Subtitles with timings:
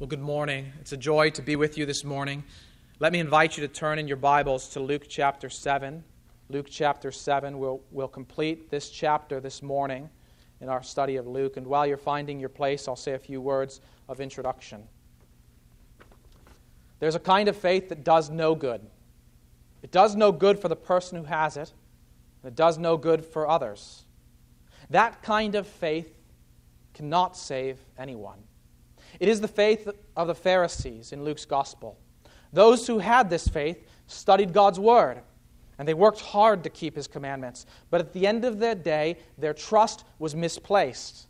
[0.00, 0.72] Well, good morning.
[0.80, 2.42] It's a joy to be with you this morning.
[3.00, 6.02] Let me invite you to turn in your Bibles to Luke chapter 7.
[6.48, 7.58] Luke chapter 7.
[7.58, 10.08] We'll, we'll complete this chapter this morning
[10.62, 11.58] in our study of Luke.
[11.58, 14.84] And while you're finding your place, I'll say a few words of introduction.
[16.98, 18.80] There's a kind of faith that does no good.
[19.82, 21.74] It does no good for the person who has it,
[22.42, 24.06] and it does no good for others.
[24.88, 26.16] That kind of faith
[26.94, 28.38] cannot save anyone.
[29.18, 31.98] It is the faith of the Pharisees in Luke's gospel.
[32.52, 35.20] Those who had this faith studied God's word,
[35.78, 37.66] and they worked hard to keep his commandments.
[37.90, 41.26] But at the end of their day, their trust was misplaced.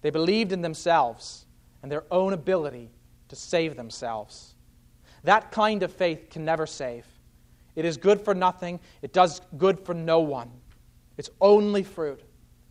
[0.00, 1.46] They believed in themselves
[1.82, 2.90] and their own ability
[3.28, 4.54] to save themselves.
[5.24, 7.06] That kind of faith can never save.
[7.76, 10.50] It is good for nothing, it does good for no one.
[11.16, 12.22] Its only fruit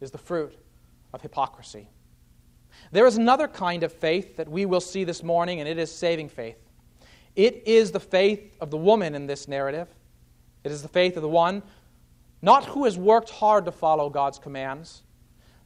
[0.02, 0.56] is the fruit
[1.14, 1.88] of hypocrisy.
[2.92, 5.92] There is another kind of faith that we will see this morning, and it is
[5.92, 6.58] saving faith.
[7.36, 9.88] It is the faith of the woman in this narrative.
[10.64, 11.64] It is the faith of the one,
[12.42, 15.04] not who has worked hard to follow God's commands,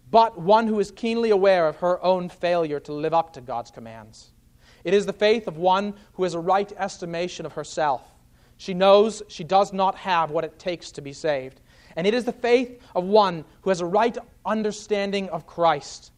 [0.10, 3.72] but one who is keenly aware of her own failure to live up to God's
[3.72, 4.32] commands.
[4.84, 8.02] It is the faith of one who has a right estimation of herself.
[8.58, 11.60] She knows she does not have what it takes to be saved.
[11.96, 16.12] And it is the faith of one who has a right understanding of Christ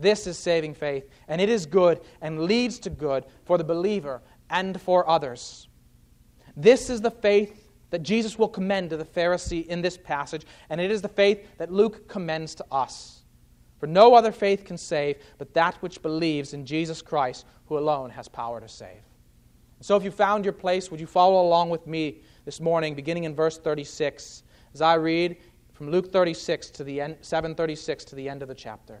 [0.00, 4.22] this is saving faith, and it is good and leads to good for the believer
[4.48, 5.68] and for others.
[6.56, 10.80] This is the faith that Jesus will commend to the Pharisee in this passage, and
[10.80, 13.22] it is the faith that Luke commends to us.
[13.78, 18.10] For no other faith can save but that which believes in Jesus Christ, who alone
[18.10, 19.02] has power to save.
[19.80, 23.24] So, if you found your place, would you follow along with me this morning, beginning
[23.24, 24.42] in verse 36,
[24.74, 25.38] as I read
[25.72, 29.00] from Luke 36 to the end, 736 to the end of the chapter.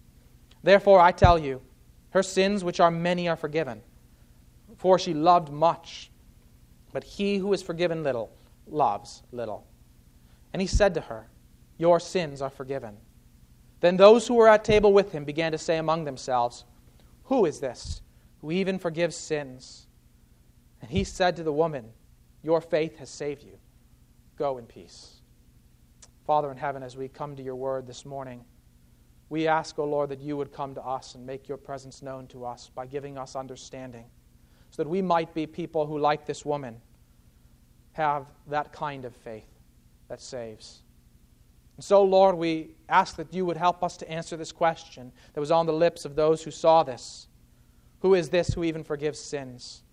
[0.63, 1.61] Therefore, I tell you,
[2.11, 3.81] her sins, which are many, are forgiven,
[4.77, 6.11] for she loved much.
[6.93, 8.31] But he who is forgiven little
[8.67, 9.65] loves little.
[10.53, 11.27] And he said to her,
[11.77, 12.97] Your sins are forgiven.
[13.79, 16.65] Then those who were at table with him began to say among themselves,
[17.25, 18.01] Who is this
[18.41, 19.87] who even forgives sins?
[20.81, 21.85] And he said to the woman,
[22.43, 23.57] Your faith has saved you.
[24.37, 25.21] Go in peace.
[26.25, 28.43] Father in heaven, as we come to your word this morning,
[29.31, 32.01] we ask, O oh Lord, that you would come to us and make your presence
[32.01, 34.03] known to us by giving us understanding,
[34.71, 36.81] so that we might be people who, like this woman,
[37.93, 39.47] have that kind of faith
[40.09, 40.81] that saves.
[41.77, 45.39] And so, Lord, we ask that you would help us to answer this question that
[45.39, 47.29] was on the lips of those who saw this
[48.01, 49.83] Who is this who even forgives sins?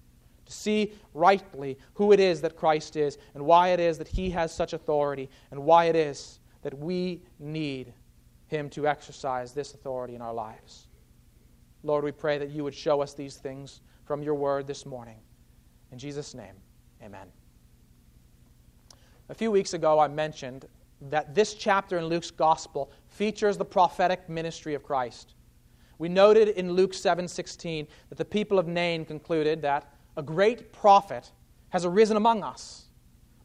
[0.47, 4.31] To see rightly who it is that Christ is, and why it is that he
[4.31, 7.93] has such authority, and why it is that we need
[8.49, 10.89] him to exercise this authority in our lives.
[11.83, 15.19] Lord, we pray that you would show us these things from your word this morning.
[15.93, 16.55] In Jesus' name,
[17.03, 17.29] amen.
[19.29, 20.67] A few weeks ago, I mentioned
[21.03, 25.35] that this chapter in Luke's gospel features the prophetic ministry of Christ.
[25.99, 31.31] We noted in Luke 7:16 that the people of Nain concluded that a great prophet
[31.71, 32.88] has arisen among us.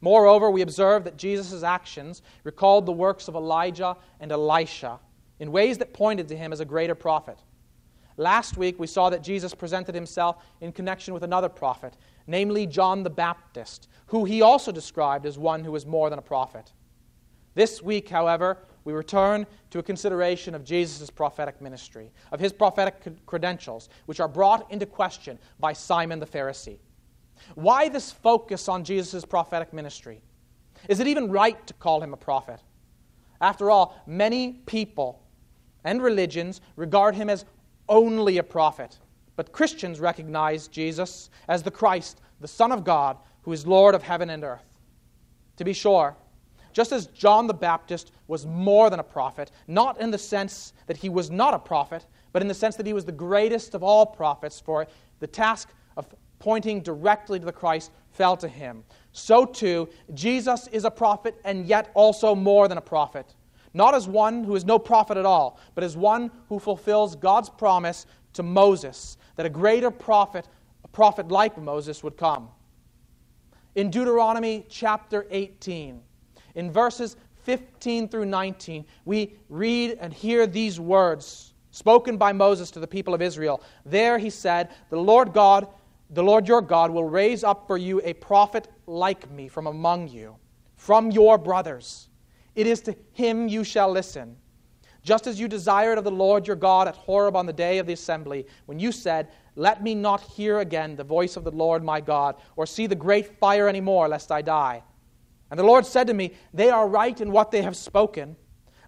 [0.04, 5.00] Moreover, we observe that Jesus' actions recalled the works of Elijah and Elisha
[5.40, 7.40] in ways that pointed to him as a greater prophet.
[8.18, 11.96] Last week, we saw that Jesus presented himself in connection with another prophet,
[12.28, 16.22] namely John the Baptist, who he also described as one who was more than a
[16.22, 16.74] prophet.
[17.54, 23.26] This week, however, we return to a consideration of Jesus' prophetic ministry, of his prophetic
[23.26, 26.80] credentials, which are brought into question by Simon the Pharisee.
[27.56, 30.22] Why this focus on Jesus' prophetic ministry?
[30.90, 32.60] Is it even right to call him a prophet?
[33.40, 35.22] After all, many people
[35.84, 37.46] and religions regard him as
[37.90, 38.98] only a prophet.
[39.36, 44.04] But Christians recognize Jesus as the Christ, the Son of God, who is Lord of
[44.04, 44.80] heaven and earth.
[45.58, 46.16] To be sure,
[46.72, 50.98] just as John the Baptist was more than a prophet, not in the sense that
[50.98, 53.84] he was not a prophet, but in the sense that he was the greatest of
[53.84, 54.88] all prophets, for
[55.20, 55.70] the task
[56.44, 58.84] pointing directly to the Christ fell to him.
[59.14, 63.34] So too, Jesus is a prophet and yet also more than a prophet
[63.74, 67.50] not as one who is no prophet at all, but as one who fulfills God's
[67.50, 70.48] promise to Moses that a greater prophet,
[70.84, 72.50] a prophet like Moses, would come.
[73.76, 76.00] In Deuteronomy chapter 18,
[76.56, 82.80] in verses 15 through 19, we read and hear these words spoken by Moses to
[82.80, 83.64] the people of Israel.
[83.86, 85.68] There he said, The Lord God,
[86.10, 90.08] the Lord your God, will raise up for you a prophet like me from among
[90.08, 90.36] you,
[90.76, 92.10] from your brothers.
[92.56, 94.38] It is to him you shall listen.
[95.04, 97.88] Just as you desired of the Lord your God at Horeb on the day of
[97.88, 101.84] the assembly, when you said, Let me not hear again the voice of the Lord
[101.84, 104.82] my God, or see the great fire any more, lest I die.
[105.52, 108.38] And the Lord said to me, They are right in what they have spoken.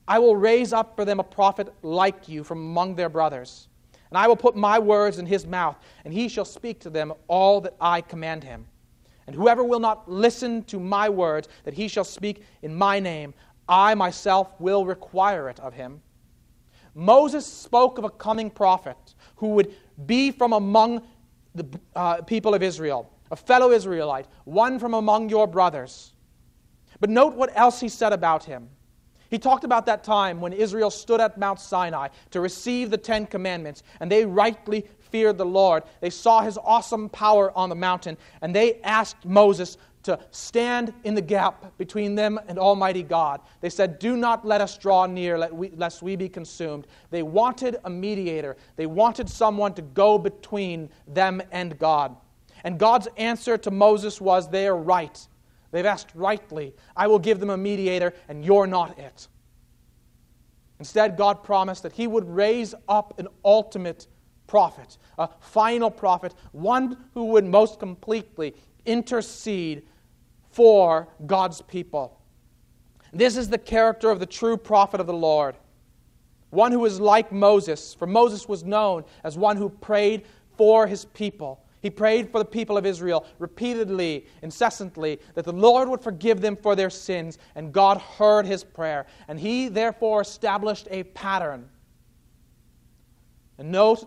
[0.08, 3.68] I will raise up for them a prophet like you from among their brothers.
[4.16, 7.12] And I will put my words in his mouth, and he shall speak to them
[7.28, 8.66] all that I command him.
[9.28, 13.34] And whoever will not listen to my words that he shall speak in my name,
[13.68, 16.02] I myself will require it of him.
[16.94, 18.96] Moses spoke of a coming prophet
[19.36, 19.76] who would
[20.06, 21.02] be from among
[21.54, 26.14] the uh, people of Israel, a fellow Israelite, one from among your brothers.
[27.02, 28.70] But note what else he said about him.
[29.30, 33.26] He talked about that time when Israel stood at Mount Sinai to receive the Ten
[33.26, 35.84] Commandments, and they rightly feared the Lord.
[36.02, 41.16] They saw his awesome power on the mountain, and they asked Moses to stand in
[41.16, 43.42] the gap between them and Almighty God.
[43.62, 46.86] They said, Do not let us draw near, lest we be consumed.
[47.10, 52.16] They wanted a mediator, they wanted someone to go between them and God.
[52.64, 55.28] And God's answer to Moses was, They are right.
[55.76, 56.74] They've asked rightly.
[56.96, 59.28] I will give them a mediator, and you're not it.
[60.80, 64.08] Instead, God promised that He would raise up an ultimate
[64.48, 68.56] prophet, a final prophet, one who would most completely
[68.86, 69.86] intercede
[70.50, 72.22] for God's people.
[73.12, 75.58] This is the character of the true prophet of the Lord.
[76.52, 80.24] One who is like Moses, for Moses was known as one who prayed
[80.56, 81.65] for his people.
[81.86, 86.56] He prayed for the people of Israel repeatedly, incessantly, that the Lord would forgive them
[86.56, 89.06] for their sins, and God heard his prayer.
[89.28, 91.70] And he therefore established a pattern.
[93.60, 94.04] And note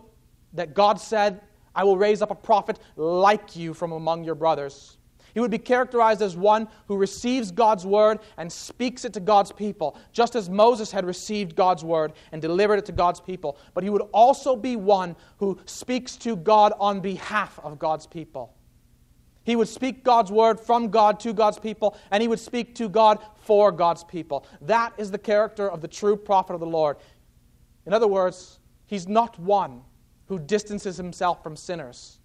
[0.55, 1.41] that God said,
[1.73, 4.99] I will raise up a prophet like you from among your brothers.
[5.39, 9.53] He would be characterized as one who receives God's word and speaks it to God's
[9.53, 13.57] people, just as Moses had received God's word and delivered it to God's people.
[13.73, 18.53] But he would also be one who speaks to God on behalf of God's people.
[19.45, 22.89] He would speak God's word from God to God's people, and he would speak to
[22.89, 24.45] God for God's people.
[24.63, 26.97] That is the character of the true prophet of the Lord.
[27.87, 29.83] In other words, he's not one
[30.27, 32.19] who distances himself from sinners,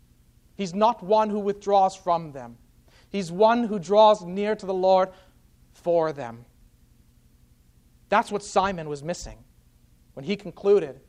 [0.56, 2.58] he's not one who withdraws from them.
[3.14, 5.10] He's one who draws near to the Lord
[5.72, 6.46] for them.
[8.10, 9.38] That's what Simon was missing
[10.16, 11.00] when he concluded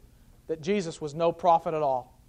[0.47, 2.21] that Jesus was no prophet at all.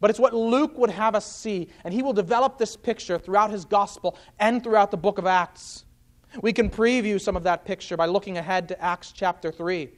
[0.00, 3.52] But it's what Luke would have us see, and he will develop this picture throughout
[3.52, 5.84] his gospel and throughout the book of Acts.
[6.42, 9.90] We can preview some of that picture by looking ahead to Acts chapter 3.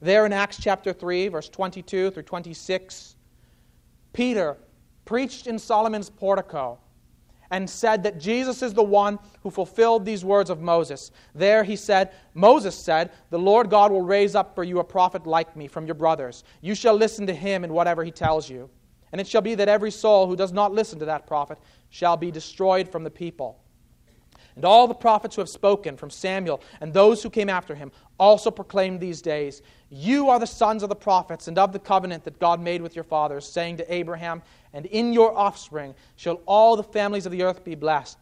[0.00, 3.16] There in Acts chapter 3, verse 22 through 26,
[4.14, 4.56] Peter
[5.04, 6.78] preached in Solomon's portico
[7.50, 11.10] and said that Jesus is the one who fulfilled these words of Moses.
[11.34, 15.26] There he said, Moses said, The Lord God will raise up for you a prophet
[15.26, 16.44] like me from your brothers.
[16.60, 18.70] You shall listen to him in whatever he tells you.
[19.12, 21.58] And it shall be that every soul who does not listen to that prophet
[21.90, 23.58] shall be destroyed from the people.
[24.56, 27.92] And all the prophets who have spoken, from Samuel and those who came after him,
[28.18, 29.60] also proclaimed these days
[29.90, 32.96] You are the sons of the prophets and of the covenant that God made with
[32.96, 34.42] your fathers, saying to Abraham,
[34.76, 38.18] And in your offspring shall all the families of the earth be blessed.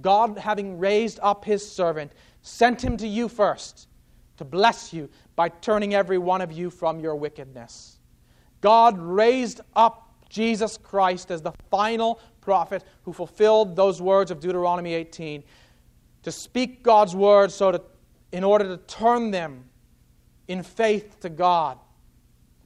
[0.00, 3.88] God, having raised up his servant, sent him to you first
[4.36, 7.98] to bless you by turning every one of you from your wickedness.
[8.60, 14.94] God raised up Jesus Christ as the final prophet who fulfilled those words of Deuteronomy
[14.94, 15.42] 18
[16.22, 17.82] to speak God's word so to,
[18.30, 19.64] in order to turn them
[20.46, 21.78] in faith to God,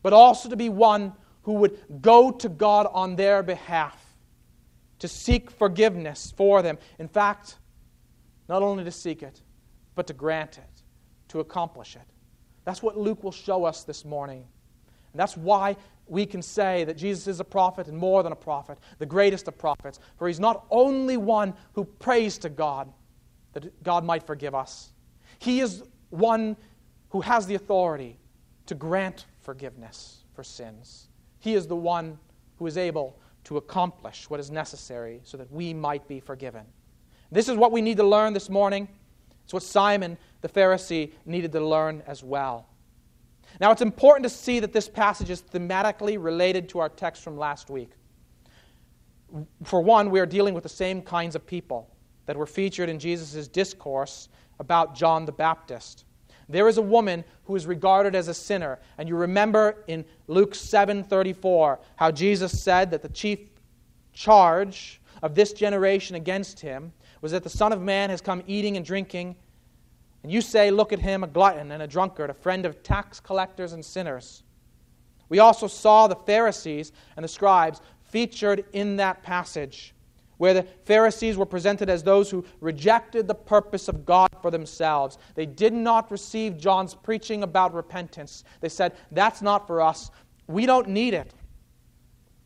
[0.03, 4.17] but also to be one who would go to God on their behalf
[4.99, 6.79] to seek forgiveness for them.
[6.99, 7.59] In fact,
[8.49, 9.43] not only to seek it,
[9.95, 10.83] but to grant it,
[11.29, 12.03] to accomplish it.
[12.65, 14.45] That's what Luke will show us this morning.
[15.13, 18.37] And that's why we can say that Jesus is a prophet and more than a
[18.37, 20.01] prophet, the greatest of prophets.
[20.19, 22.93] For he's not only one who prays to God
[23.53, 24.93] that God might forgive us,
[25.39, 26.57] he is one
[27.11, 28.19] who has the authority
[28.67, 31.09] to grant forgiveness for sins.
[31.45, 32.19] He is the one
[32.57, 36.65] who is able to accomplish what is necessary so that we might be forgiven.
[37.31, 38.89] This is what we need to learn this morning.
[39.45, 42.67] It's what Simon the Pharisee needed to learn as well.
[43.61, 47.37] Now, it's important to see that this passage is thematically related to our text from
[47.37, 47.91] last week.
[49.65, 52.99] For one, we are dealing with the same kinds of people that were featured in
[52.99, 56.07] Jesus' discourse about John the Baptist.
[56.49, 60.55] There is a woman who is regarded as a sinner, and you remember in Luke
[60.55, 63.41] 7:34 how Jesus said that the chief
[64.13, 68.77] charge of this generation against him was that the Son of Man has come eating
[68.77, 69.37] and drinking,
[70.23, 73.21] and you say, Look at him, a glutton and a drunkard, a friend of tax
[73.21, 74.43] collectors and sinners.
[75.29, 79.95] We also saw the Pharisees and the scribes featured in that passage,
[80.37, 85.17] where the Pharisees were presented as those who rejected the purpose of God for themselves.
[85.35, 88.45] They did not receive John's preaching about repentance.
[88.61, 90.11] They said, That's not for us.
[90.47, 91.33] We don't need it.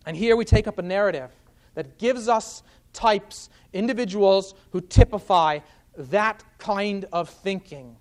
[0.07, 1.33] And here we take up a narrative
[1.75, 2.63] that gives us
[2.93, 5.59] types, individuals who typify
[5.97, 7.97] that kind of thinking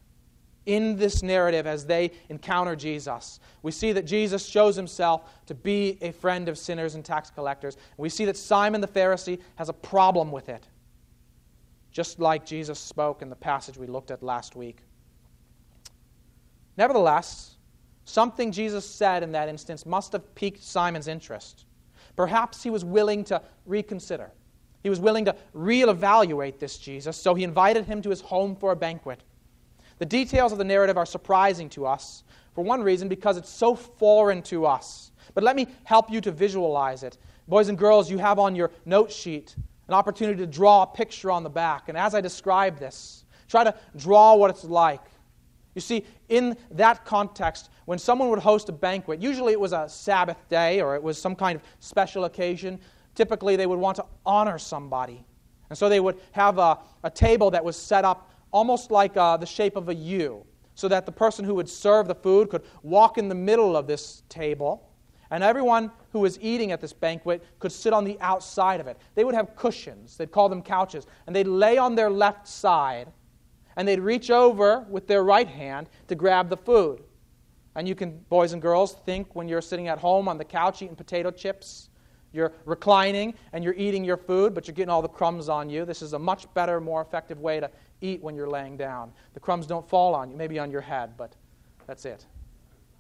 [0.68, 3.40] in this narrative as they encounter Jesus.
[3.64, 7.78] We see that Jesus shows himself to be a friend of sinners and tax collectors.
[7.98, 10.68] We see that Simon the Pharisee has a problem with it,
[11.98, 14.84] just like Jesus spoke in the passage we looked at last week.
[16.78, 17.58] Nevertheless,
[18.06, 21.66] something Jesus said in that instance must have piqued Simon's interest.
[22.16, 24.32] Perhaps he was willing to reconsider.
[24.84, 28.72] He was willing to reevaluate this Jesus, so he invited him to his home for
[28.72, 29.24] a banquet.
[29.98, 32.24] The details of the narrative are surprising to us,
[32.54, 35.12] for one reason, because it's so foreign to us.
[35.34, 37.18] But let me help you to visualize it.
[37.48, 39.56] Boys and girls, you have on your note sheet
[39.88, 41.90] an opportunity to draw a picture on the back.
[41.90, 45.02] And as I describe this, try to draw what it's like.
[45.76, 49.88] You see, in that context, when someone would host a banquet, usually it was a
[49.88, 52.80] Sabbath day or it was some kind of special occasion,
[53.16, 55.24] typically they would want to honor somebody.
[55.70, 59.38] And so they would have a, a table that was set up almost like uh,
[59.38, 62.64] the shape of a U, so that the person who would serve the food could
[62.82, 64.90] walk in the middle of this table,
[65.32, 68.98] and everyone who was eating at this banquet could sit on the outside of it.
[69.16, 73.12] They would have cushions, they'd call them couches, and they'd lay on their left side,
[73.76, 77.04] and they'd reach over with their right hand to grab the food.
[77.76, 80.82] And you can, boys and girls, think when you're sitting at home on the couch
[80.82, 81.90] eating potato chips
[82.34, 85.86] you're reclining and you're eating your food, but you're getting all the crumbs on you.
[85.86, 87.70] This is a much better, more effective way to
[88.02, 89.12] eat when you're laying down.
[89.34, 91.36] The crumbs don't fall on you, maybe on your head, but
[91.88, 92.26] that's it.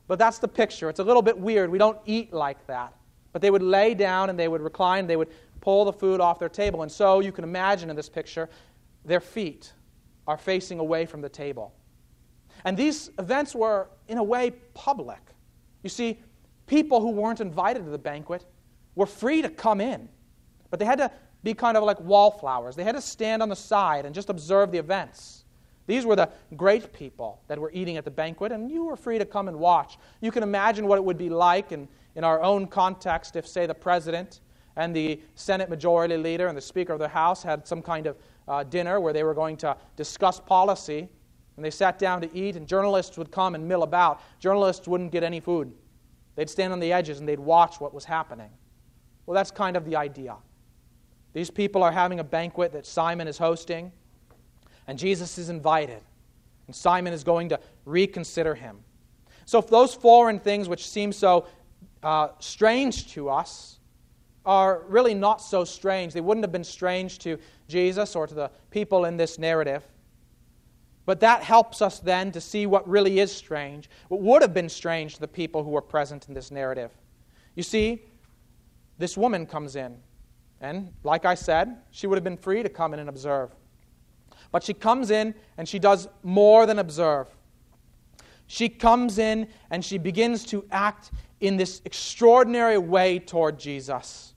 [0.07, 0.89] But that's the picture.
[0.89, 1.69] It's a little bit weird.
[1.69, 2.93] We don't eat like that.
[3.33, 5.29] But they would lay down and they would recline, they would
[5.61, 6.81] pull the food off their table.
[6.83, 8.49] And so you can imagine in this picture,
[9.03, 9.73] their feet
[10.27, 11.73] are facing away from the table.
[12.65, 15.19] And these events were, in a way, public.
[15.83, 16.19] You see,
[16.65, 18.45] people who weren't invited to the banquet
[18.95, 20.09] were free to come in,
[20.69, 21.11] but they had to
[21.43, 22.75] be kind of like wallflowers.
[22.75, 25.45] They had to stand on the side and just observe the events.
[25.87, 29.17] These were the great people that were eating at the banquet, and you were free
[29.17, 29.97] to come and watch.
[30.21, 33.65] You can imagine what it would be like in, in our own context if, say,
[33.65, 34.41] the president
[34.75, 38.17] and the Senate Majority Leader and the Speaker of the House had some kind of
[38.47, 41.09] uh, dinner where they were going to discuss policy,
[41.55, 44.21] and they sat down to eat, and journalists would come and mill about.
[44.39, 45.73] Journalists wouldn't get any food.
[46.35, 48.51] They'd stand on the edges and they'd watch what was happening.
[49.25, 50.35] Well, that's kind of the idea.
[51.33, 53.91] These people are having a banquet that Simon is hosting,
[54.87, 56.01] and Jesus is invited,
[56.65, 58.79] and Simon is going to reconsider him.
[59.45, 61.47] So, those foreign things which seem so
[62.03, 63.79] uh, strange to us
[64.45, 68.49] are really not so strange, they wouldn't have been strange to Jesus or to the
[68.71, 69.83] people in this narrative.
[71.05, 74.69] But that helps us then to see what really is strange, what would have been
[74.69, 76.91] strange to the people who were present in this narrative.
[77.55, 78.03] You see,
[78.97, 79.97] this woman comes in.
[80.59, 83.51] And like I said, she would have been free to come in and observe.
[84.51, 87.27] But she comes in and she does more than observe.
[88.47, 94.33] she comes in and she begins to act in this extraordinary way toward Jesus.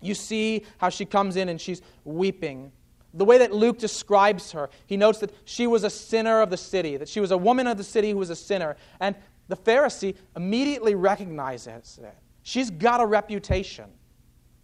[0.00, 2.70] You see how she comes in and she's weeping.
[3.14, 6.56] The way that Luke describes her, he notes that she was a sinner of the
[6.56, 8.76] city, that she was a woman of the city who was a sinner.
[9.00, 9.16] And
[9.48, 12.14] the Pharisee immediately recognizes it.
[12.42, 13.90] She's got a reputation.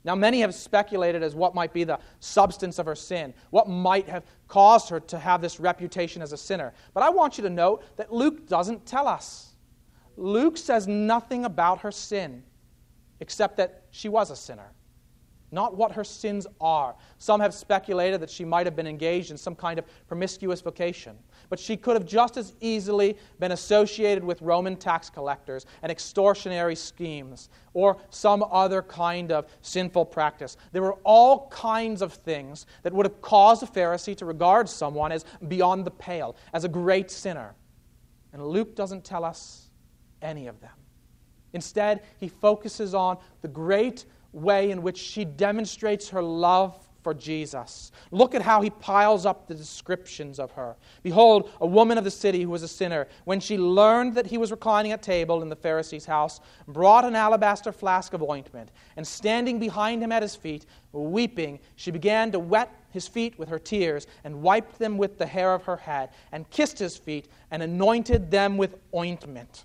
[0.09, 4.09] Now, many have speculated as what might be the substance of her sin, what might
[4.09, 6.73] have caused her to have this reputation as a sinner.
[6.95, 9.55] But I want you to note that Luke doesn't tell us.
[10.17, 12.43] Luke says nothing about her sin,
[13.21, 14.73] except that she was a sinner
[15.50, 16.95] not what her sins are.
[17.19, 21.17] Some have speculated that she might have been engaged in some kind of promiscuous vocation,
[21.49, 26.76] but she could have just as easily been associated with Roman tax collectors and extortionary
[26.76, 30.57] schemes or some other kind of sinful practice.
[30.73, 35.12] There were all kinds of things that would have caused a Pharisee to regard someone
[35.12, 37.55] as beyond the pale, as a great sinner.
[38.33, 39.71] And Luke doesn't tell us
[40.21, 40.71] any of them.
[41.52, 47.92] Instead, he focuses on the great way in which she demonstrates her love for Jesus.
[48.11, 50.76] Look at how he piles up the descriptions of her.
[51.02, 54.37] Behold, a woman of the city who was a sinner, when she learned that he
[54.37, 59.06] was reclining at table in the Pharisee's house, brought an alabaster flask of ointment, and
[59.06, 63.58] standing behind him at his feet, weeping, she began to wet his feet with her
[63.58, 67.62] tears, and wiped them with the hair of her head, and kissed his feet, and
[67.62, 69.64] anointed them with ointment.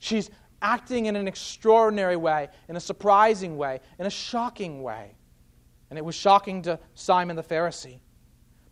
[0.00, 0.30] She's
[0.62, 5.14] acting in an extraordinary way, in a surprising way, in a shocking way.
[5.90, 8.00] And it was shocking to Simon the Pharisee.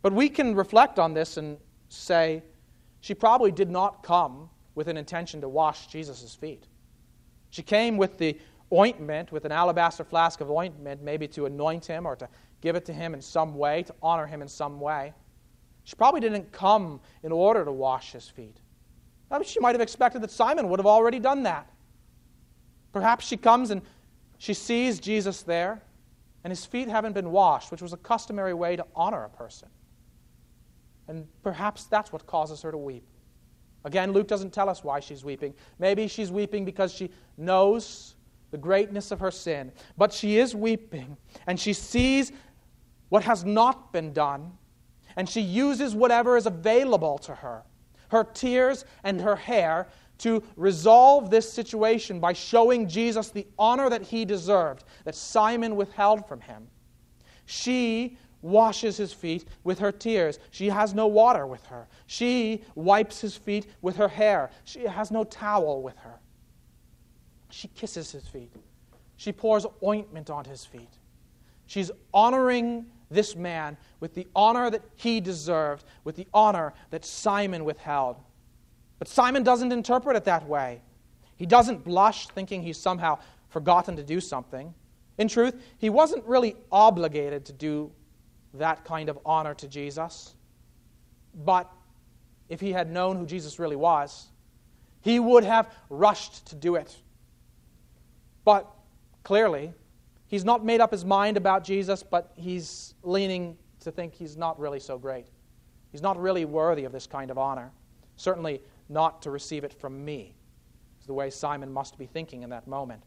[0.02, 2.42] But we can reflect on this and say
[3.00, 6.66] she probably did not come with an intention to wash Jesus' feet.
[7.50, 8.38] She came with the
[8.72, 12.28] ointment, with an alabaster flask of ointment, maybe to anoint him or to
[12.60, 15.12] give it to him in some way, to honor him in some way.
[15.84, 18.56] She probably didn't come in order to wash his feet.
[19.30, 21.70] I mean, she might have expected that Simon would have already done that.
[22.96, 23.82] Perhaps she comes and
[24.38, 25.82] she sees Jesus there,
[26.44, 29.68] and his feet haven't been washed, which was a customary way to honor a person.
[31.06, 33.06] And perhaps that's what causes her to weep.
[33.84, 35.52] Again, Luke doesn't tell us why she's weeping.
[35.78, 38.14] Maybe she's weeping because she knows
[38.50, 39.72] the greatness of her sin.
[39.98, 42.32] But she is weeping, and she sees
[43.10, 44.52] what has not been done,
[45.16, 47.62] and she uses whatever is available to her
[48.08, 54.02] her tears and her hair to resolve this situation by showing Jesus the honor that
[54.02, 56.68] he deserved, that Simon withheld from him.
[57.44, 60.38] She washes his feet with her tears.
[60.50, 61.88] She has no water with her.
[62.06, 64.50] She wipes his feet with her hair.
[64.64, 66.20] She has no towel with her.
[67.50, 68.52] She kisses his feet.
[69.16, 70.90] She pours ointment on his feet.
[71.66, 77.64] She's honoring this man with the honor that he deserved, with the honor that Simon
[77.64, 78.16] withheld.
[78.98, 80.80] But Simon doesn't interpret it that way.
[81.36, 84.74] He doesn't blush thinking he's somehow forgotten to do something.
[85.18, 87.92] In truth, he wasn't really obligated to do
[88.54, 90.34] that kind of honor to Jesus.
[91.34, 91.70] But
[92.48, 94.28] if he had known who Jesus really was,
[95.00, 96.96] he would have rushed to do it.
[98.44, 98.70] But
[99.24, 99.72] clearly,
[100.26, 104.58] he's not made up his mind about Jesus, but he's leaning to think he's not
[104.58, 105.26] really so great.
[105.92, 107.70] He's not really worthy of this kind of honor.
[108.16, 110.34] Certainly, not to receive it from me.
[111.00, 113.02] Is the way Simon must be thinking in that moment.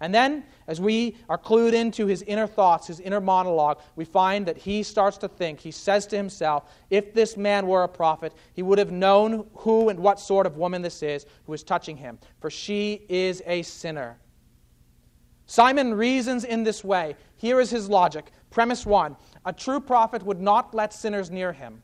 [0.00, 4.44] And then, as we are clued into his inner thoughts, his inner monologue, we find
[4.46, 5.60] that he starts to think.
[5.60, 9.88] He says to himself, if this man were a prophet, he would have known who
[9.88, 13.62] and what sort of woman this is who is touching him, for she is a
[13.62, 14.18] sinner.
[15.46, 17.16] Simon reasons in this way.
[17.36, 18.30] Here is his logic.
[18.50, 21.82] Premise one a true prophet would not let sinners near him.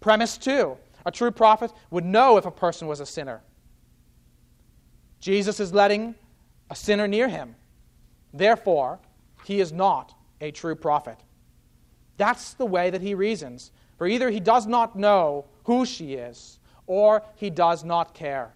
[0.00, 3.42] Premise two a true prophet would know if a person was a sinner.
[5.20, 6.14] Jesus is letting
[6.70, 7.54] a sinner near him.
[8.32, 8.98] Therefore,
[9.44, 11.18] he is not a true prophet.
[12.16, 13.70] That's the way that he reasons.
[13.96, 18.54] For either he does not know who she is, or he does not care.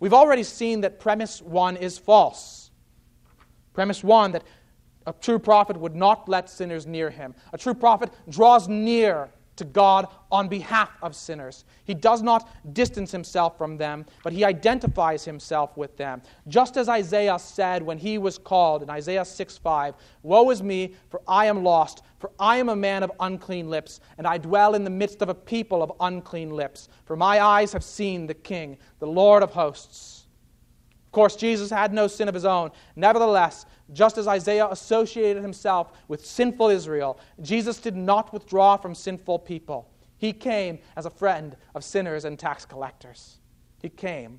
[0.00, 2.70] We've already seen that premise one is false.
[3.72, 4.44] Premise one that
[5.06, 7.34] a true prophet would not let sinners near him.
[7.52, 11.66] A true prophet draws near to God on behalf of sinners.
[11.84, 16.22] He does not distance himself from them, but he identifies himself with them.
[16.48, 20.94] Just as Isaiah said when he was called in Isaiah 6 5, Woe is me,
[21.10, 24.74] for I am lost, for I am a man of unclean lips, and I dwell
[24.74, 26.88] in the midst of a people of unclean lips.
[27.04, 30.19] For my eyes have seen the King, the Lord of hosts.
[31.10, 32.70] Of course, Jesus had no sin of his own.
[32.94, 39.40] Nevertheless, just as Isaiah associated himself with sinful Israel, Jesus did not withdraw from sinful
[39.40, 39.90] people.
[40.18, 43.40] He came as a friend of sinners and tax collectors.
[43.82, 44.38] He came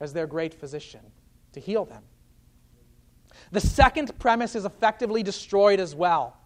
[0.00, 1.02] as their great physician
[1.52, 2.04] to heal them.
[3.52, 6.38] The second premise is effectively destroyed as well.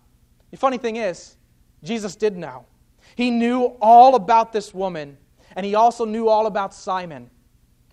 [0.51, 1.37] The funny thing is,
[1.85, 2.67] Jesus did know.
[3.15, 5.19] He knew all about this woman,
[5.55, 7.31] and he also knew all about Simon.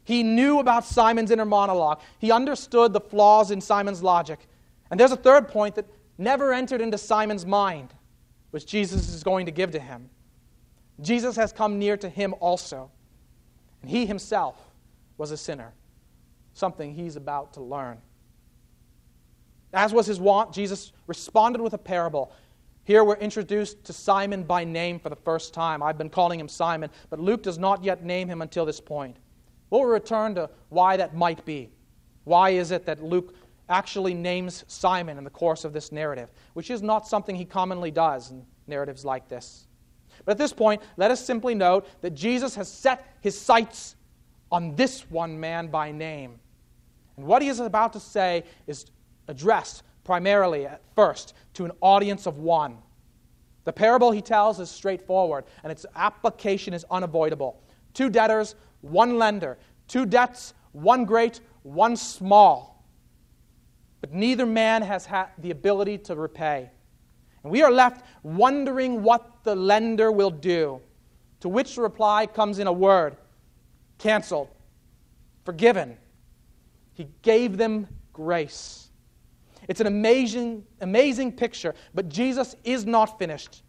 [0.10, 2.02] He knew about Simon's inner monologue.
[2.18, 4.40] He understood the flaws in Simon's logic.
[4.90, 5.86] And there's a third point that
[6.18, 7.94] never entered into Simon's mind,
[8.50, 10.10] which Jesus is going to give to him.
[11.00, 12.90] Jesus has come near to him also.
[13.84, 14.56] And he himself
[15.20, 15.74] was a sinner,
[16.56, 18.00] something he's about to learn.
[19.76, 22.32] As was his wont, Jesus responded with a parable.
[22.84, 25.84] Here we're introduced to Simon by name for the first time.
[25.84, 29.18] I've been calling him Simon, but Luke does not yet name him until this point.
[29.70, 31.70] We'll return to why that might be.
[32.24, 33.36] Why is it that Luke
[33.70, 37.92] actually names Simon in the course of this narrative, which is not something he commonly
[37.92, 39.68] does in narratives like this?
[40.26, 43.96] But at this point, let us simply note that Jesus has set his sights
[44.52, 46.40] on this one man by name.
[47.18, 48.86] And what he is about to say is
[49.28, 52.78] addressed primarily at first to an audience of one.
[53.66, 57.62] The parable he tells is straightforward, and its application is unavoidable.
[57.94, 59.58] Two debtors, one lender.
[59.88, 62.86] Two debts, one great, one small.
[64.02, 66.70] But neither man has had the ability to repay.
[67.44, 70.82] And we are left wondering what the lender will do.
[71.42, 73.16] To which the reply comes in a word
[73.98, 74.50] canceled,
[75.46, 75.98] forgiven.
[76.94, 78.90] He gave them grace.
[79.68, 83.64] It's an amazing, amazing picture, but Jesus is not finished.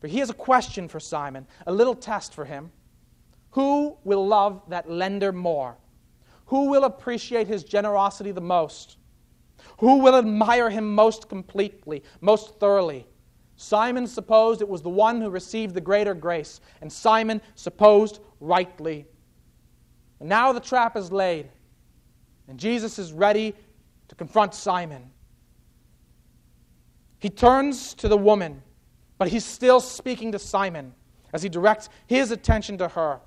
[0.00, 2.70] For he has a question for Simon, a little test for him.
[3.56, 5.78] Who will love that lender more?
[6.48, 8.98] Who will appreciate his generosity the most?
[9.78, 13.06] Who will admire him most completely, most thoroughly?
[13.56, 19.06] Simon supposed it was the one who received the greater grace, and Simon supposed rightly.
[20.20, 21.48] And now the trap is laid,
[22.48, 23.54] and Jesus is ready
[24.08, 25.10] to confront Simon.
[27.20, 28.62] He turns to the woman,
[29.16, 30.92] but he's still speaking to Simon
[31.32, 33.20] as he directs his attention to her.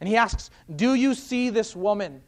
[0.00, 2.22] And he asks, Do you see this woman?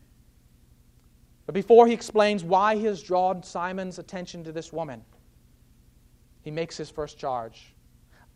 [1.47, 5.03] But before he explains why he has drawn Simon's attention to this woman,
[6.43, 7.75] he makes his first charge.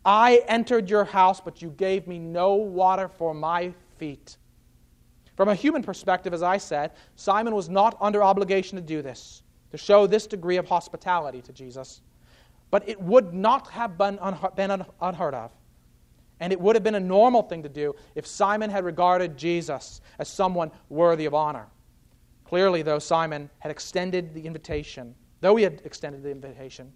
[0.04, 4.36] I entered your house, but you gave me no water for my feet.
[5.36, 9.42] From a human perspective, as I said, Simon was not under obligation to do this,
[9.70, 12.00] to show this degree of hospitality to Jesus.
[12.70, 14.18] But it would not have been,
[15.00, 15.50] unheard of.
[16.40, 20.00] And it would have been a normal thing to do if Simon had regarded Jesus
[20.18, 21.66] as someone worthy of honor.
[22.44, 26.92] Clearly, though, Simon had extended the invitation, though he had extended the invitation,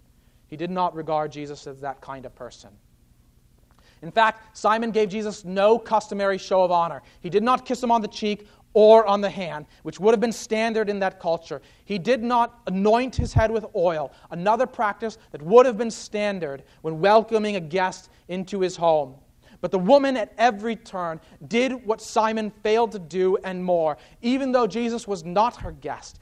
[0.47, 2.69] he did not regard Jesus as that kind of person.
[4.01, 7.01] In fact, Simon gave Jesus no customary show of honor.
[7.19, 10.19] He did not kiss him on the cheek or on the hand, which would have
[10.19, 11.61] been standard in that culture.
[11.85, 16.63] He did not anoint his head with oil, another practice that would have been standard
[16.81, 19.15] when welcoming a guest into his home.
[19.61, 23.97] But the woman at every turn did what Simon failed to do and more.
[24.21, 26.19] Even though Jesus was not her guest,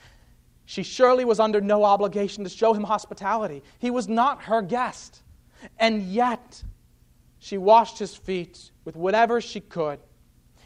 [0.65, 3.63] she surely was under no obligation to show him hospitality.
[3.79, 5.23] He was not her guest.
[5.79, 6.63] And yet,
[7.39, 9.99] she washed his feet with whatever she could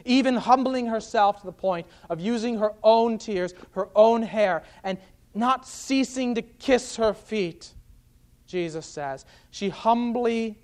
[0.05, 4.97] even humbling herself to the point of using her own tears, her own hair, and
[5.33, 7.73] not ceasing to kiss her feet,
[8.45, 9.25] Jesus says.
[9.51, 10.59] She humbly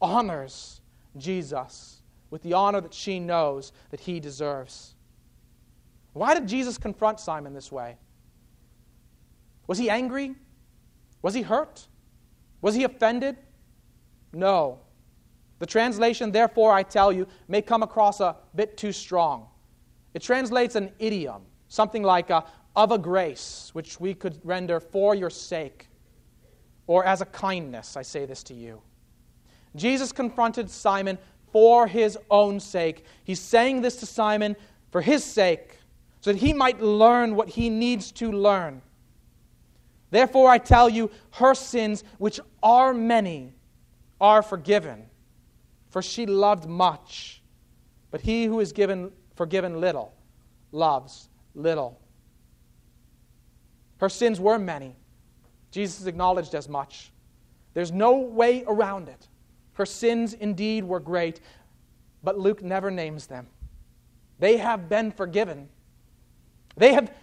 [0.00, 0.80] honors
[1.16, 4.94] Jesus with the honor that she knows that he deserves.
[6.12, 7.96] Why did Jesus confront Simon this way?
[9.66, 10.34] Was he angry?
[11.22, 11.86] Was he hurt?
[12.60, 13.36] Was he offended?
[14.32, 14.80] No.
[15.58, 19.48] The translation, therefore, I tell you, may come across a bit too strong.
[20.14, 22.44] It translates an idiom, something like a,
[22.76, 25.88] of a grace, which we could render for your sake,
[26.86, 28.80] or as a kindness, I say this to you.
[29.78, 31.18] Jesus confronted Simon
[31.52, 33.04] for his own sake.
[33.24, 34.56] He's saying this to Simon
[34.90, 35.78] for his sake,
[36.20, 38.82] so that he might learn what he needs to learn.
[40.10, 43.52] Therefore, I tell you, her sins, which are many,
[44.20, 45.08] are forgiven
[45.90, 47.42] for she loved much.
[48.10, 50.14] But he who is given, forgiven little
[50.72, 52.00] loves little.
[53.98, 54.94] Her sins were many.
[55.70, 57.10] Jesus acknowledged as much.
[57.74, 59.28] There's no way around it.
[59.78, 61.40] Her sins indeed were great,
[62.24, 63.46] but Luke never names them.
[64.40, 65.68] They have been forgiven.
[66.76, 67.14] They have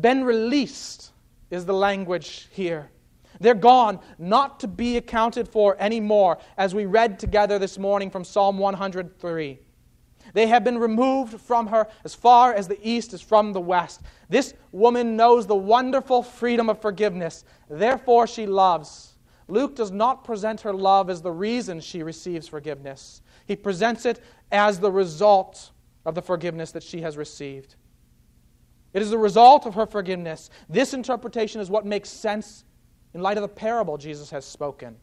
[0.00, 1.10] been released,
[1.50, 2.92] is the language here.
[3.40, 8.22] They're gone, not to be accounted for anymore, as we read together this morning from
[8.22, 9.58] Psalm 103.
[10.32, 14.02] They have been removed from her as far as the east is from the west.
[14.28, 17.44] This woman knows the wonderful freedom of forgiveness.
[17.68, 19.15] Therefore, she loves.
[19.48, 24.20] Luke does not present her love as the reason she receives forgiveness, he presents it
[24.50, 25.70] as the result
[26.04, 27.76] of the forgiveness that she has received.
[28.92, 30.50] It is the result of her forgiveness.
[30.68, 32.64] This interpretation is what makes sense
[33.12, 34.96] in light of the parable Jesus has spoken.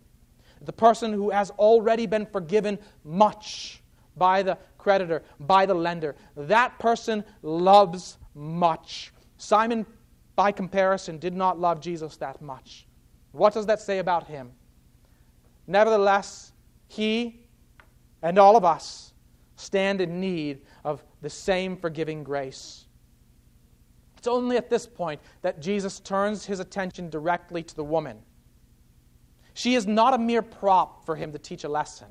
[0.61, 3.81] The person who has already been forgiven much
[4.15, 9.13] by the creditor, by the lender, that person loves much.
[9.37, 9.85] Simon,
[10.35, 12.87] by comparison, did not love Jesus that much.
[13.33, 14.51] What does that say about him?
[15.67, 16.53] Nevertheless,
[16.87, 17.41] he
[18.21, 19.11] and all of us
[19.55, 22.85] stand in need of the same forgiving grace.
[24.17, 28.19] It's only at this point that Jesus turns his attention directly to the woman.
[29.53, 32.07] She is not a mere prop for him to teach a lesson.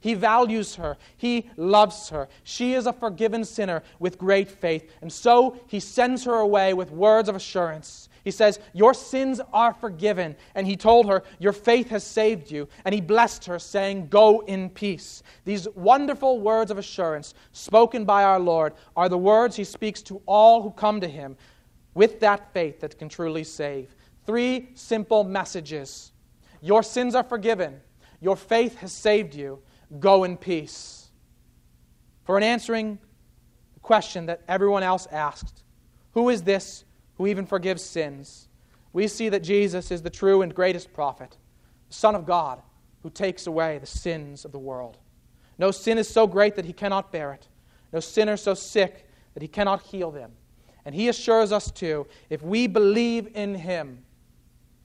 [0.00, 0.96] He values her.
[1.16, 2.28] He loves her.
[2.42, 4.90] She is a forgiven sinner with great faith.
[5.00, 8.08] And so he sends her away with words of assurance.
[8.24, 10.34] He says, Your sins are forgiven.
[10.54, 12.68] And he told her, Your faith has saved you.
[12.84, 15.22] And he blessed her, saying, Go in peace.
[15.44, 20.22] These wonderful words of assurance spoken by our Lord are the words he speaks to
[20.26, 21.36] all who come to him
[21.92, 23.94] with that faith that can truly save.
[24.26, 26.10] Three simple messages
[26.62, 27.80] Your sins are forgiven.
[28.22, 29.60] Your faith has saved you.
[30.00, 31.10] Go in peace.
[32.24, 32.98] For in answering
[33.74, 35.62] the question that everyone else asked,
[36.12, 38.48] Who is this who even forgives sins,
[38.92, 41.36] we see that Jesus is the true and greatest prophet,
[41.88, 42.62] the Son of God,
[43.02, 44.98] who takes away the sins of the world.
[45.58, 47.48] No sin is so great that he cannot bear it,
[47.92, 50.32] no sinner so sick that he cannot heal them.
[50.84, 54.04] And he assures us, too, if we believe in him,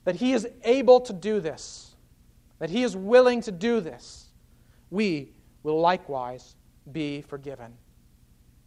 [0.06, 1.96] that he is able to do this,
[2.60, 4.30] that he is willing to do this,
[4.90, 6.56] we will likewise
[6.92, 7.74] be forgiven.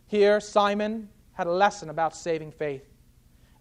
[0.06, 2.91] Here, Simon had a lesson about saving faith.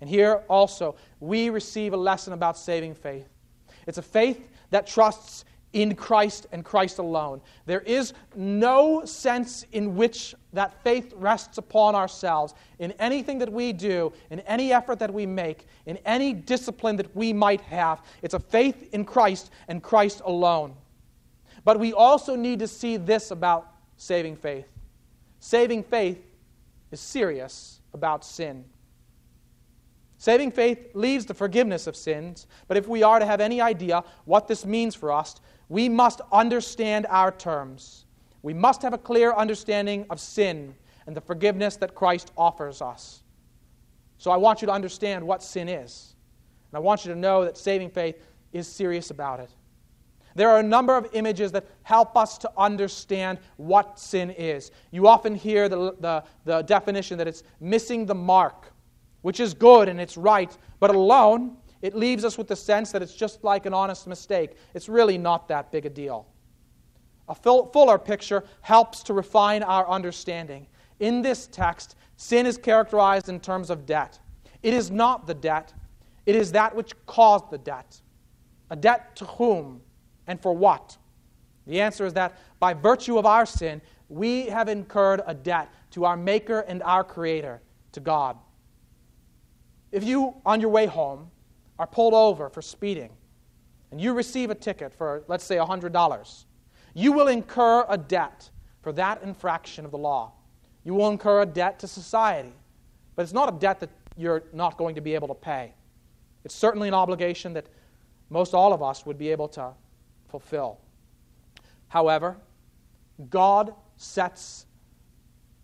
[0.01, 3.29] And here also, we receive a lesson about saving faith.
[3.87, 7.39] It's a faith that trusts in Christ and Christ alone.
[7.65, 13.71] There is no sense in which that faith rests upon ourselves in anything that we
[13.71, 18.01] do, in any effort that we make, in any discipline that we might have.
[18.21, 20.75] It's a faith in Christ and Christ alone.
[21.63, 24.65] But we also need to see this about saving faith
[25.41, 26.23] saving faith
[26.91, 28.63] is serious about sin.
[30.21, 34.03] Saving faith leads to forgiveness of sins, but if we are to have any idea
[34.25, 38.05] what this means for us, we must understand our terms.
[38.43, 40.75] We must have a clear understanding of sin
[41.07, 43.23] and the forgiveness that Christ offers us.
[44.19, 46.15] So I want you to understand what sin is.
[46.71, 48.21] And I want you to know that saving faith
[48.53, 49.49] is serious about it.
[50.35, 54.69] There are a number of images that help us to understand what sin is.
[54.91, 58.70] You often hear the, the, the definition that it's missing the mark
[59.21, 63.01] which is good and it's right, but alone, it leaves us with the sense that
[63.01, 64.51] it's just like an honest mistake.
[64.73, 66.27] It's really not that big a deal.
[67.27, 70.67] A fuller picture helps to refine our understanding.
[70.99, 74.19] In this text, sin is characterized in terms of debt.
[74.61, 75.73] It is not the debt,
[76.25, 77.99] it is that which caused the debt.
[78.69, 79.81] A debt to whom
[80.27, 80.97] and for what?
[81.67, 86.05] The answer is that by virtue of our sin, we have incurred a debt to
[86.05, 87.61] our Maker and our Creator,
[87.93, 88.37] to God.
[89.91, 91.29] If you, on your way home,
[91.77, 93.11] are pulled over for speeding
[93.91, 96.45] and you receive a ticket for, let's say, $100,
[96.93, 98.49] you will incur a debt
[98.81, 100.33] for that infraction of the law.
[100.83, 102.53] You will incur a debt to society.
[103.15, 105.73] But it's not a debt that you're not going to be able to pay.
[106.43, 107.67] It's certainly an obligation that
[108.29, 109.71] most all of us would be able to
[110.29, 110.79] fulfill.
[111.89, 112.37] However,
[113.29, 114.65] God sets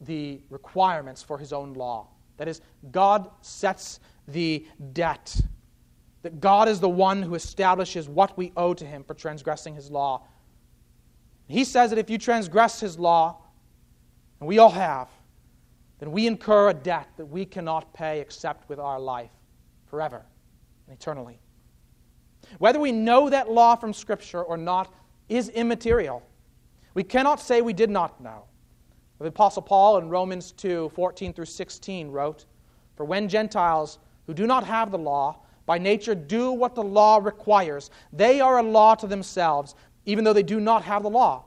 [0.01, 2.07] the requirements for his own law.
[2.37, 2.61] That is,
[2.91, 5.39] God sets the debt.
[6.23, 9.89] That God is the one who establishes what we owe to Him for transgressing His
[9.89, 10.23] law.
[11.47, 13.41] He says that if you transgress His law,
[14.39, 15.09] and we all have,
[15.99, 19.31] then we incur a debt that we cannot pay except with our life
[19.87, 20.25] forever
[20.87, 21.39] and eternally.
[22.59, 24.93] Whether we know that law from Scripture or not
[25.29, 26.23] is immaterial.
[26.93, 28.45] We cannot say we did not know.
[29.19, 32.45] The Apostle Paul in Romans 2 14 through 16 wrote,
[32.95, 37.17] For when Gentiles who do not have the law, by nature do what the law
[37.17, 37.89] requires.
[38.13, 41.45] They are a law to themselves, even though they do not have the law.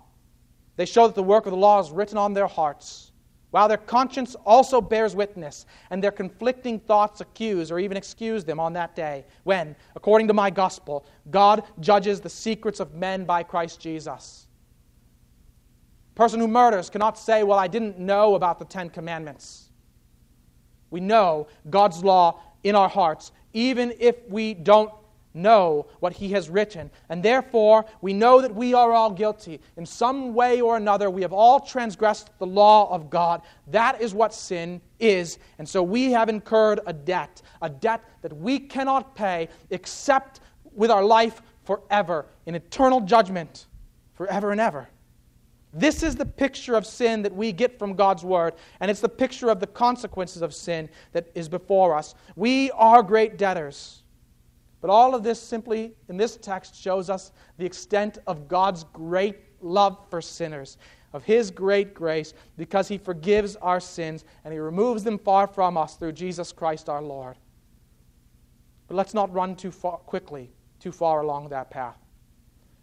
[0.77, 3.12] They show that the work of the law is written on their hearts,
[3.51, 8.61] while their conscience also bears witness, and their conflicting thoughts accuse or even excuse them
[8.61, 13.43] on that day, when, according to my gospel, God judges the secrets of men by
[13.43, 14.47] Christ Jesus.
[16.12, 19.71] A person who murders cannot say, Well, I didn't know about the Ten Commandments.
[20.90, 24.92] We know God's law in our hearts, even if we don't
[25.35, 26.90] know what he has written.
[27.09, 29.61] And therefore, we know that we are all guilty.
[29.77, 33.42] In some way or another, we have all transgressed the law of God.
[33.68, 35.38] That is what sin is.
[35.59, 40.40] And so we have incurred a debt, a debt that we cannot pay except
[40.73, 43.66] with our life forever, in eternal judgment,
[44.14, 44.88] forever and ever.
[45.72, 49.09] This is the picture of sin that we get from God's Word, and it's the
[49.09, 52.14] picture of the consequences of sin that is before us.
[52.35, 54.02] We are great debtors.
[54.80, 59.37] But all of this simply, in this text, shows us the extent of God's great
[59.61, 60.78] love for sinners,
[61.12, 65.76] of His great grace, because He forgives our sins and He removes them far from
[65.76, 67.37] us through Jesus Christ our Lord.
[68.88, 71.98] But let's not run too far, quickly, too far along that path.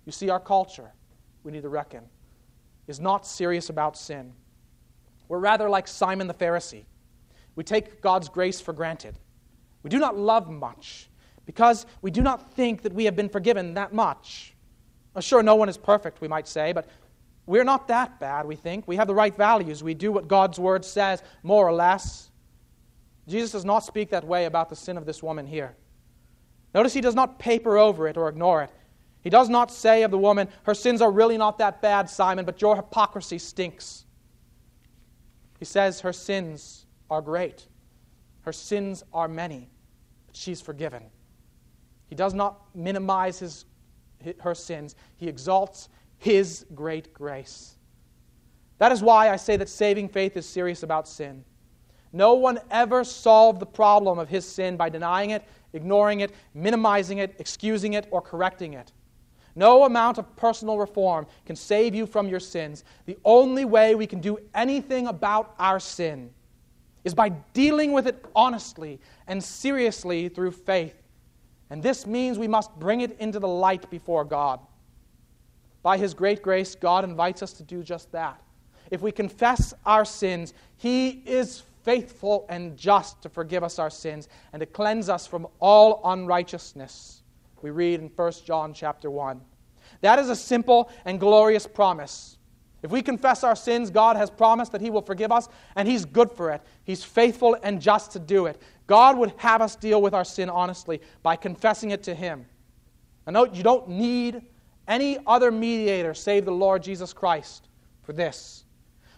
[0.05, 0.93] You see, our culture,
[1.43, 2.03] we need to reckon,
[2.87, 4.33] is not serious about sin.
[5.27, 6.85] We're rather like Simon the Pharisee.
[7.55, 9.17] We take God's grace for granted.
[9.83, 11.09] We do not love much
[11.45, 14.53] because we do not think that we have been forgiven that much.
[15.19, 16.87] Sure, no one is perfect, we might say, but
[17.47, 18.87] we're not that bad, we think.
[18.87, 19.81] We have the right values.
[19.81, 22.29] We do what God's word says, more or less.
[23.27, 25.75] Jesus does not speak that way about the sin of this woman here.
[26.75, 28.69] Notice he does not paper over it or ignore it.
[29.27, 32.45] He does not say of the woman, Her sins are really not that bad, Simon,
[32.45, 34.05] but your hypocrisy stinks.
[35.59, 37.67] He says, Her sins are great.
[38.43, 39.69] Her sins are many,
[40.27, 41.03] but she's forgiven.
[42.05, 43.65] He does not minimize his,
[44.39, 47.75] her sins, he exalts his great grace.
[48.77, 51.43] That is why I say that saving faith is serious about sin.
[52.13, 57.17] No one ever solved the problem of his sin by denying it, ignoring it, minimizing
[57.17, 58.93] it, excusing it, or correcting it.
[59.57, 62.85] No amount of personal reform can save you from your sins.
[63.05, 66.29] The only way we can do anything about our sin
[67.03, 70.95] is by dealing with it honestly and seriously through faith
[71.69, 74.59] and this means we must bring it into the light before God.
[75.83, 78.41] By His great grace, God invites us to do just that.
[78.89, 84.27] If we confess our sins, He is faithful and just to forgive us our sins
[84.53, 87.21] and to cleanse us from all unrighteousness.
[87.67, 89.41] We read in 1 John chapter 1.
[89.99, 92.37] That is a simple and glorious promise.
[92.81, 96.05] If we confess our sins, God has promised that He will forgive us, and He's
[96.05, 96.61] good for it.
[96.85, 98.61] He's faithful and just to do it.
[98.85, 102.45] God would have us deal with our sin honestly by confessing it to Him.
[103.25, 104.43] And note, you don't need
[104.87, 107.67] any other mediator save the Lord Jesus Christ
[108.01, 108.63] for this.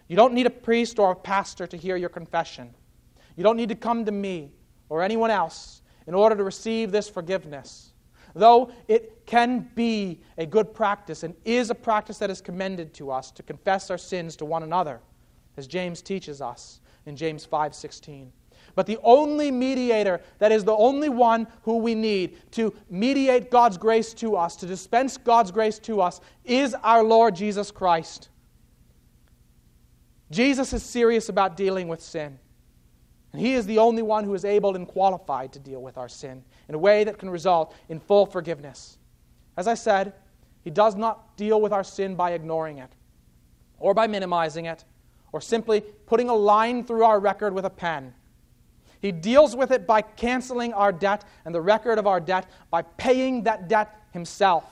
[0.07, 2.73] You don't need a priest or a pastor to hear your confession.
[3.35, 4.53] You don't need to come to me
[4.89, 7.88] or anyone else in order to receive this forgiveness.
[8.35, 13.11] Though it can be a good practice and is a practice that is commended to
[13.11, 15.01] us to confess our sins to one another,
[15.57, 18.31] as James teaches us in James 5:16.
[18.75, 23.77] But the only mediator, that is the only one who we need to mediate God's
[23.77, 28.29] grace to us, to dispense God's grace to us, is our Lord Jesus Christ.
[30.29, 32.39] Jesus is serious about dealing with sin.
[33.31, 36.09] And he is the only one who is able and qualified to deal with our
[36.09, 38.97] sin in a way that can result in full forgiveness.
[39.55, 40.13] As I said,
[40.63, 42.91] he does not deal with our sin by ignoring it,
[43.79, 44.83] or by minimizing it,
[45.31, 48.13] or simply putting a line through our record with a pen.
[48.99, 52.81] He deals with it by canceling our debt and the record of our debt by
[52.81, 54.65] paying that debt himself.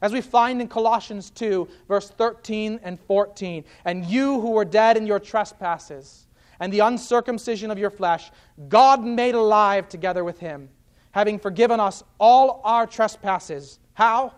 [0.00, 4.96] As we find in Colossians 2, verse 13 and 14, and you who were dead
[4.96, 6.25] in your trespasses
[6.60, 8.30] and the uncircumcision of your flesh,
[8.68, 10.68] God made alive together with him,
[11.12, 13.78] having forgiven us all our trespasses.
[13.94, 14.34] How?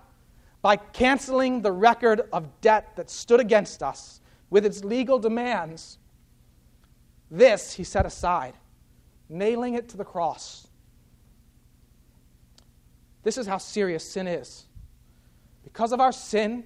[0.63, 5.99] By canceling the record of debt that stood against us with its legal demands.
[7.31, 8.55] This he set aside
[9.29, 10.67] nailing it to the cross.
[13.23, 14.65] This is how serious sin is.
[15.65, 16.65] Because of our sin,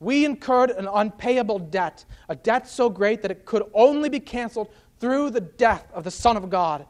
[0.00, 4.70] we incurred an unpayable debt, a debt so great that it could only be canceled
[5.00, 6.86] through the death of the Son of God.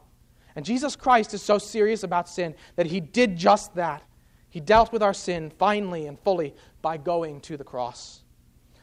[0.57, 4.03] And Jesus Christ is so serious about sin that he did just that.
[4.51, 8.23] He dealt with our sin finally and fully by going to the cross.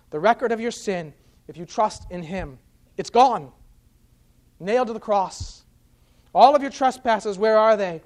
[0.10, 1.14] The record of your sin,
[1.48, 2.60] if you trust in him,
[2.98, 3.52] it's gone.
[4.60, 5.64] Nailed to the cross.
[6.36, 8.02] All of your trespasses, where are they?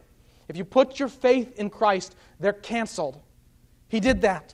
[0.47, 3.19] If you put your faith in Christ, they're canceled.
[3.87, 4.53] He did that.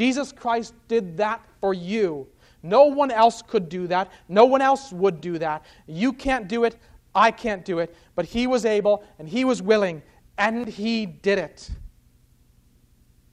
[0.00, 2.26] Jesus Christ did that for you.
[2.62, 4.10] No one else could do that.
[4.30, 5.66] No one else would do that.
[5.86, 6.78] You can't do it.
[7.14, 7.94] I can't do it.
[8.14, 10.00] But he was able and he was willing
[10.38, 11.70] and he did it.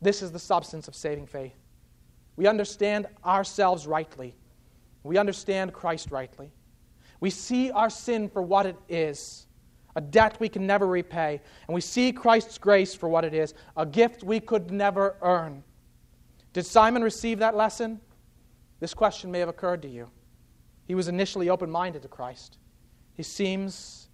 [0.02, 1.56] This is the substance of saving faith.
[2.36, 4.36] We understand ourselves rightly,
[5.04, 6.52] we understand Christ rightly.
[7.22, 9.46] We see our sin for what it is
[9.96, 11.40] a debt we can never repay.
[11.66, 15.64] And we see Christ's grace for what it is a gift we could never earn.
[16.54, 18.00] Did Simon receive that lesson?
[18.80, 20.10] This question may have occurred to you.
[20.86, 22.58] He was initially open minded to Christ.
[23.14, 24.08] He seems,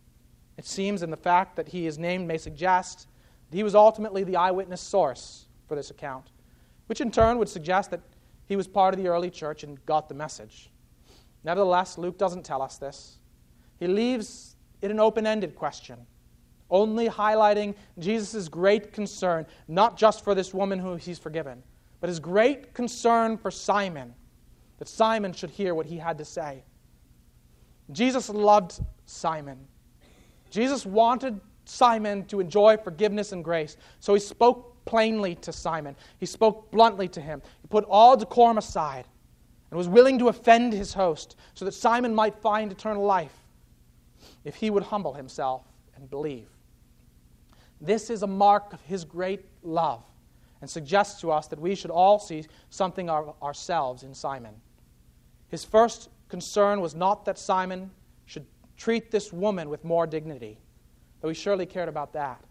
[0.57, 3.07] it seems, in the fact that he is named may suggest
[3.49, 6.31] that he was ultimately the eyewitness source for this account,
[6.87, 8.01] which in turn would suggest that
[8.45, 10.71] he was part of the early church and got the message.
[11.43, 13.19] Nevertheless, Luke doesn't tell us this.
[13.79, 15.99] He leaves it an open ended question,
[16.69, 21.63] only highlighting Jesus' great concern, not just for this woman who he's forgiven,
[22.03, 24.13] but his great concern for Simon,
[24.77, 26.61] that Simon should hear what he had to say.
[27.93, 29.57] Jesus loved Simon.
[30.49, 35.95] Jesus wanted Simon to enjoy forgiveness and grace, so he spoke plainly to Simon.
[36.17, 37.41] He spoke bluntly to him.
[37.61, 39.07] He put all decorum aside
[39.71, 43.45] and was willing to offend his host so that Simon might find eternal life
[44.43, 45.63] if he would humble himself
[45.95, 46.49] and believe.
[47.79, 50.03] This is a mark of his great love
[50.63, 54.53] and suggests to us that we should all see something of ourselves in Simon.
[55.49, 57.91] His first concern was not that Simon
[58.27, 58.45] should
[58.77, 60.57] treat this woman with more dignity,
[61.19, 62.41] though he surely cared about that.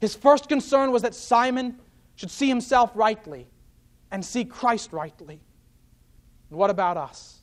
[0.00, 1.78] His first concern was that Simon
[2.16, 3.46] should see himself rightly
[4.10, 5.38] and see Christ rightly.
[6.48, 7.42] And what about us?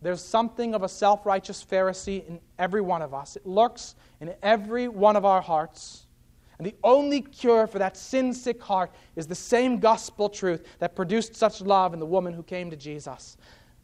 [0.00, 3.36] There's something of a self righteous Pharisee in every one of us.
[3.36, 6.06] It lurks in every one of our hearts.
[6.60, 10.94] And the only cure for that sin sick heart is the same gospel truth that
[10.94, 13.38] produced such love in the woman who came to Jesus.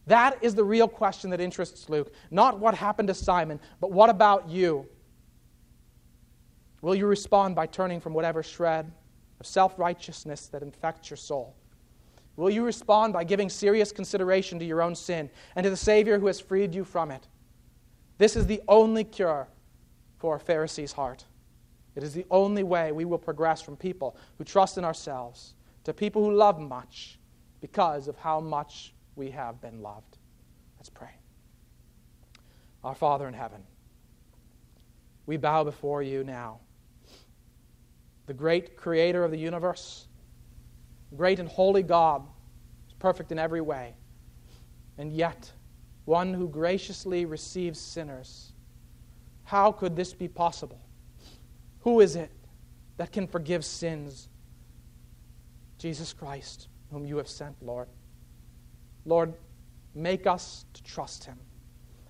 [0.07, 2.12] That is the real question that interests Luke.
[2.31, 4.87] Not what happened to Simon, but what about you?
[6.83, 8.93] Will you respond by turning from whatever shred
[9.41, 11.57] of self righteousness that infects your soul?
[12.37, 16.18] Will you respond by giving serious consideration to your own sin and to the Savior
[16.18, 17.27] who has freed you from it?
[18.18, 19.49] This is the only cure
[20.18, 21.24] for a Pharisee's heart.
[21.97, 25.95] It is the only way we will progress from people who trust in ourselves to
[25.95, 27.19] people who love much
[27.61, 30.19] because of how much we have been loved.
[30.79, 31.15] Let's pray.
[32.85, 33.63] Our Father in heaven,
[35.25, 36.61] we bow before you now,
[38.27, 40.07] the great creator of the universe
[41.15, 42.23] great and holy God,
[42.99, 43.95] perfect in every way,
[44.99, 45.51] and yet
[46.05, 48.53] one who graciously receives sinners.
[49.45, 50.81] How could this be possible?
[51.87, 52.32] Who is it
[52.97, 54.28] that can forgive sins?
[55.78, 57.87] Jesus Christ, whom you have sent, Lord.
[59.05, 59.32] Lord,
[59.95, 61.39] make us to trust him.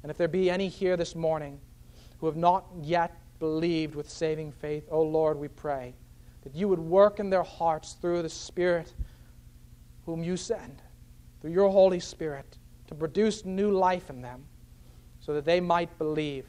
[0.03, 1.61] And if there be any here this morning
[2.17, 5.95] who have not yet believed with saving faith, O oh Lord, we pray
[6.43, 8.95] that you would work in their hearts through the Spirit
[10.07, 10.81] whom you send,
[11.43, 12.57] through your Holy Spirit,
[12.87, 14.47] to produce new life in them
[15.21, 16.47] so that they might believe,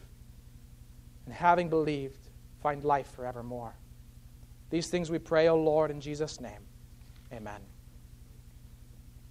[1.26, 2.27] and having believed,
[2.68, 3.74] find life forevermore.
[4.70, 6.68] These things we pray, O Lord, in Jesus' name.
[7.32, 7.62] Amen.